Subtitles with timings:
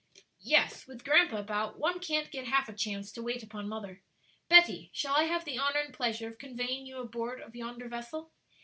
[0.41, 4.01] "Yes; with grandpa about one can't get half a chance to wait upon mother.
[4.49, 8.31] Betty, shall I have the honor and pleasure of conveying you aboard of yonder vessel?"